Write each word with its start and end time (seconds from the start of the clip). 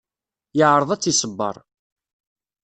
Yeεreḍ 0.57 0.89
ad 0.91 0.99
tt-iṣebber. 1.01 1.55